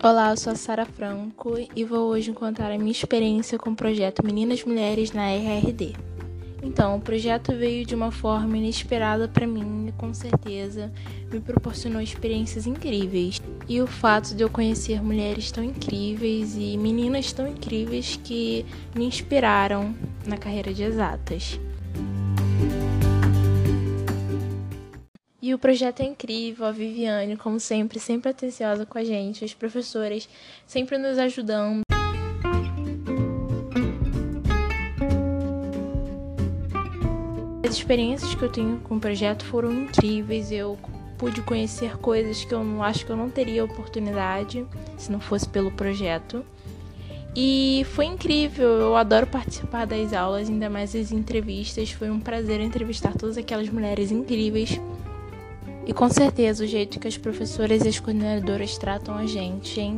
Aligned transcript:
Olá, 0.00 0.30
eu 0.30 0.36
sou 0.36 0.52
a 0.52 0.56
Sara 0.56 0.86
Franco 0.86 1.54
e 1.74 1.84
vou 1.84 2.06
hoje 2.06 2.32
contar 2.32 2.70
a 2.70 2.78
minha 2.78 2.92
experiência 2.92 3.58
com 3.58 3.70
o 3.70 3.74
projeto 3.74 4.24
Meninas 4.24 4.62
Mulheres 4.62 5.10
na 5.10 5.28
RRD. 5.28 5.96
Então, 6.62 6.96
o 6.96 7.00
projeto 7.00 7.52
veio 7.56 7.84
de 7.84 7.96
uma 7.96 8.12
forma 8.12 8.56
inesperada 8.56 9.26
para 9.26 9.44
mim 9.44 9.88
e 9.88 9.92
com 9.92 10.14
certeza 10.14 10.92
me 11.32 11.40
proporcionou 11.40 12.00
experiências 12.00 12.64
incríveis. 12.64 13.42
E 13.68 13.80
o 13.80 13.88
fato 13.88 14.36
de 14.36 14.44
eu 14.44 14.48
conhecer 14.48 15.02
mulheres 15.02 15.50
tão 15.50 15.64
incríveis 15.64 16.54
e 16.56 16.78
meninas 16.78 17.32
tão 17.32 17.48
incríveis 17.48 18.20
que 18.22 18.64
me 18.94 19.04
inspiraram 19.04 19.92
na 20.24 20.36
carreira 20.36 20.72
de 20.72 20.84
exatas. 20.84 21.58
E 25.48 25.54
o 25.54 25.58
projeto 25.58 26.00
é 26.00 26.04
incrível, 26.04 26.66
a 26.66 26.70
Viviane, 26.70 27.34
como 27.34 27.58
sempre, 27.58 27.98
sempre 27.98 28.28
atenciosa 28.28 28.84
com 28.84 28.98
a 28.98 29.02
gente, 29.02 29.46
as 29.46 29.54
professoras 29.54 30.28
sempre 30.66 30.98
nos 30.98 31.16
ajudando. 31.16 31.80
As 37.66 37.74
experiências 37.74 38.34
que 38.34 38.42
eu 38.42 38.52
tenho 38.52 38.78
com 38.80 38.96
o 38.96 39.00
projeto 39.00 39.42
foram 39.46 39.72
incríveis, 39.72 40.52
eu 40.52 40.78
pude 41.16 41.40
conhecer 41.40 41.96
coisas 41.96 42.44
que 42.44 42.52
eu 42.52 42.62
não 42.62 42.82
acho 42.82 43.06
que 43.06 43.10
eu 43.10 43.16
não 43.16 43.30
teria 43.30 43.64
oportunidade 43.64 44.66
se 44.98 45.10
não 45.10 45.18
fosse 45.18 45.48
pelo 45.48 45.70
projeto. 45.72 46.44
E 47.34 47.86
foi 47.94 48.04
incrível, 48.04 48.68
eu 48.68 48.96
adoro 48.96 49.26
participar 49.26 49.86
das 49.86 50.12
aulas, 50.12 50.50
ainda 50.50 50.68
mais 50.68 50.94
as 50.94 51.10
entrevistas. 51.10 51.90
Foi 51.90 52.10
um 52.10 52.20
prazer 52.20 52.60
entrevistar 52.60 53.16
todas 53.16 53.38
aquelas 53.38 53.70
mulheres 53.70 54.12
incríveis 54.12 54.78
e 55.88 55.92
com 55.94 56.06
certeza 56.10 56.64
o 56.64 56.66
jeito 56.66 57.00
que 57.00 57.08
as 57.08 57.16
professoras 57.16 57.82
e 57.82 57.88
as 57.88 57.98
coordenadoras 57.98 58.76
tratam 58.76 59.16
a 59.16 59.24
gente 59.24 59.80
é 59.80 59.90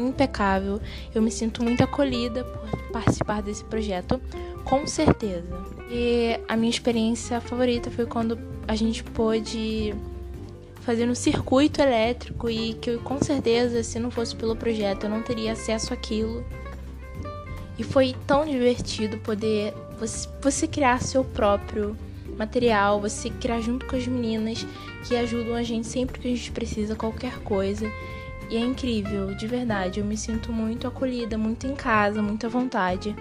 impecável. 0.00 0.80
Eu 1.14 1.20
me 1.20 1.30
sinto 1.30 1.62
muito 1.62 1.82
acolhida 1.82 2.44
por 2.44 2.92
participar 2.92 3.42
desse 3.42 3.62
projeto, 3.62 4.18
com 4.64 4.86
certeza. 4.86 5.62
E 5.90 6.40
a 6.48 6.56
minha 6.56 6.70
experiência 6.70 7.42
favorita 7.42 7.90
foi 7.90 8.06
quando 8.06 8.38
a 8.66 8.74
gente 8.74 9.04
pôde 9.04 9.94
fazer 10.80 11.04
no 11.04 11.14
circuito 11.14 11.82
elétrico 11.82 12.48
e 12.48 12.72
que 12.72 12.88
eu, 12.88 13.00
com 13.00 13.22
certeza, 13.22 13.82
se 13.82 13.98
não 13.98 14.10
fosse 14.10 14.34
pelo 14.34 14.56
projeto, 14.56 15.04
eu 15.04 15.10
não 15.10 15.22
teria 15.22 15.52
acesso 15.52 15.92
àquilo. 15.92 16.42
E 17.78 17.84
foi 17.84 18.16
tão 18.26 18.46
divertido 18.46 19.18
poder 19.18 19.74
você, 20.00 20.26
você 20.40 20.66
criar 20.66 21.02
seu 21.02 21.22
próprio 21.22 21.94
material, 22.38 23.00
você 23.00 23.30
criar 23.30 23.60
junto 23.60 23.86
com 23.86 23.96
as 23.96 24.06
meninas 24.06 24.66
que 25.06 25.16
ajudam 25.16 25.54
a 25.54 25.62
gente 25.62 25.86
sempre 25.86 26.20
que 26.20 26.28
a 26.28 26.30
gente 26.30 26.52
precisa 26.52 26.94
qualquer 26.94 27.38
coisa. 27.40 27.90
E 28.50 28.56
é 28.56 28.60
incrível, 28.60 29.34
de 29.34 29.46
verdade. 29.46 30.00
Eu 30.00 30.06
me 30.06 30.16
sinto 30.16 30.52
muito 30.52 30.86
acolhida, 30.86 31.36
muito 31.36 31.66
em 31.66 31.74
casa, 31.74 32.22
muito 32.22 32.46
à 32.46 32.48
vontade 32.48 33.14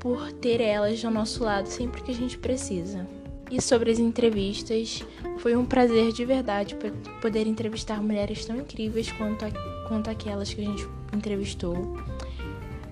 por 0.00 0.32
ter 0.32 0.60
elas 0.60 1.04
ao 1.04 1.12
nosso 1.12 1.44
lado 1.44 1.66
sempre 1.66 2.02
que 2.02 2.10
a 2.10 2.14
gente 2.14 2.36
precisa. 2.36 3.06
E 3.48 3.60
sobre 3.60 3.90
as 3.90 3.98
entrevistas, 3.98 5.04
foi 5.38 5.54
um 5.54 5.64
prazer 5.64 6.10
de 6.12 6.24
verdade 6.24 6.76
poder 7.20 7.46
entrevistar 7.46 8.02
mulheres 8.02 8.44
tão 8.44 8.56
incríveis 8.56 9.12
quanto, 9.12 9.44
a, 9.44 9.50
quanto 9.86 10.08
aquelas 10.08 10.52
que 10.52 10.62
a 10.62 10.64
gente 10.64 10.88
entrevistou. 11.12 11.96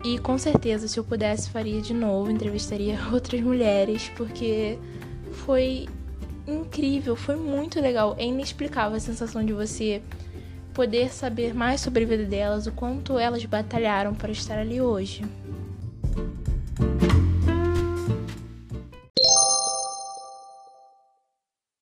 E 0.05 0.19
com 0.19 0.39
certeza, 0.39 0.87
se 0.87 0.99
eu 0.99 1.05
pudesse, 1.05 1.51
faria 1.51 1.81
de 1.81 1.95
novo, 1.95 2.31
entrevistaria 2.31 2.99
outras 3.13 3.41
mulheres, 3.41 4.11
porque 4.17 4.79
foi 5.45 5.89
incrível, 6.47 7.17
foi 7.17 7.37
muito 7.37 7.81
legal. 7.81 8.15
É 8.19 8.25
inexplicável 8.25 8.97
a 8.97 9.01
sensação 9.01 9.45
de 9.45 9.53
você 9.53 10.03
poder 10.75 11.11
saber 11.13 11.55
mais 11.55 11.81
sobre 11.81 12.05
a 12.05 12.07
vida 12.07 12.25
delas, 12.25 12.67
o 12.67 12.73
quanto 12.73 13.19
elas 13.19 13.45
batalharam 13.45 14.15
para 14.15 14.31
estar 14.31 14.59
ali 14.59 14.81
hoje. 14.81 15.25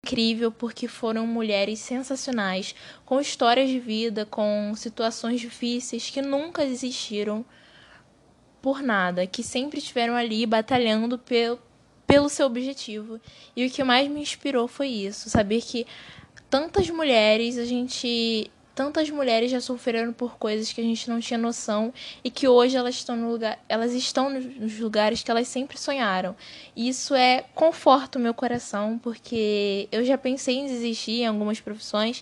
Incrível 0.05 0.51
porque 0.51 0.87
foram 0.87 1.25
mulheres 1.25 1.79
sensacionais, 1.79 2.75
com 3.05 3.19
histórias 3.19 3.69
de 3.69 3.79
vida, 3.79 4.25
com 4.25 4.73
situações 4.75 5.41
difíceis 5.41 6.09
que 6.09 6.21
nunca 6.21 6.63
existiram 6.63 7.43
por 8.61 8.81
nada, 8.81 9.25
que 9.25 9.43
sempre 9.43 9.79
estiveram 9.79 10.15
ali 10.15 10.45
batalhando 10.45 11.17
pelo 11.17 11.59
pelo 12.05 12.29
seu 12.29 12.45
objetivo. 12.47 13.19
E 13.55 13.65
o 13.65 13.69
que 13.69 13.83
mais 13.83 14.09
me 14.09 14.21
inspirou 14.21 14.67
foi 14.67 14.87
isso, 14.87 15.29
saber 15.29 15.61
que 15.61 15.85
tantas 16.49 16.89
mulheres, 16.89 17.57
a 17.57 17.65
gente 17.65 18.49
tantas 18.75 19.09
mulheres 19.09 19.49
já 19.49 19.61
sofreram 19.61 20.11
por 20.11 20.37
coisas 20.37 20.71
que 20.73 20.81
a 20.81 20.83
gente 20.83 21.09
não 21.09 21.21
tinha 21.21 21.37
noção 21.37 21.93
e 22.21 22.29
que 22.29 22.45
hoje 22.45 22.75
elas 22.75 22.95
estão 22.95 23.15
no 23.15 23.31
lugar, 23.31 23.57
elas 23.69 23.93
estão 23.93 24.29
nos 24.29 24.77
lugares 24.77 25.23
que 25.23 25.31
elas 25.31 25.47
sempre 25.47 25.77
sonharam. 25.77 26.35
E 26.75 26.89
isso 26.89 27.15
é 27.15 27.45
conforto 27.55 28.19
meu 28.19 28.33
coração, 28.33 28.99
porque 29.01 29.87
eu 29.93 30.03
já 30.03 30.17
pensei 30.17 30.57
em 30.57 30.67
desistir 30.67 31.21
em 31.21 31.27
algumas 31.27 31.61
profissões 31.61 32.21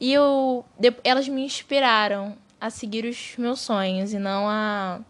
e 0.00 0.12
eu 0.12 0.64
elas 1.04 1.28
me 1.28 1.44
inspiraram 1.44 2.36
a 2.58 2.70
seguir 2.70 3.04
os 3.04 3.34
meus 3.36 3.60
sonhos 3.60 4.14
e 4.14 4.18
não 4.18 4.48
a 4.48 5.00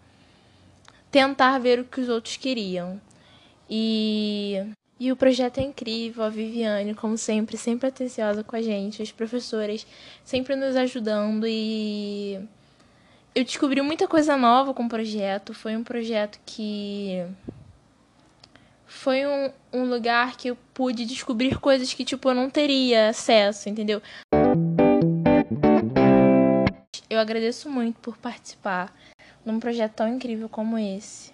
tentar 1.12 1.58
ver 1.58 1.78
o 1.78 1.84
que 1.84 2.00
os 2.00 2.08
outros 2.08 2.36
queriam. 2.36 3.00
E, 3.74 4.66
e 5.00 5.10
o 5.10 5.16
projeto 5.16 5.56
é 5.56 5.62
incrível, 5.62 6.22
a 6.22 6.28
Viviane, 6.28 6.94
como 6.94 7.16
sempre, 7.16 7.56
sempre 7.56 7.88
atenciosa 7.88 8.44
com 8.44 8.54
a 8.54 8.60
gente, 8.60 9.00
as 9.00 9.10
professoras 9.10 9.86
sempre 10.22 10.54
nos 10.54 10.76
ajudando 10.76 11.46
e 11.48 12.38
eu 13.34 13.42
descobri 13.42 13.80
muita 13.80 14.06
coisa 14.06 14.36
nova 14.36 14.74
com 14.74 14.84
o 14.84 14.88
projeto. 14.90 15.54
Foi 15.54 15.74
um 15.74 15.82
projeto 15.82 16.38
que 16.44 17.24
foi 18.84 19.26
um, 19.26 19.50
um 19.72 19.84
lugar 19.84 20.36
que 20.36 20.48
eu 20.48 20.58
pude 20.74 21.06
descobrir 21.06 21.58
coisas 21.58 21.94
que 21.94 22.04
tipo 22.04 22.28
eu 22.28 22.34
não 22.34 22.50
teria 22.50 23.08
acesso, 23.08 23.70
entendeu? 23.70 24.02
Eu 27.08 27.18
agradeço 27.18 27.70
muito 27.70 27.98
por 28.00 28.18
participar 28.18 28.94
num 29.46 29.58
projeto 29.58 29.94
tão 29.94 30.08
incrível 30.14 30.46
como 30.46 30.76
esse. 30.76 31.32